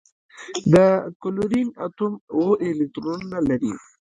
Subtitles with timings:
[0.73, 0.73] د
[1.21, 3.73] کلورین اتوم اوه الکترونونه لري.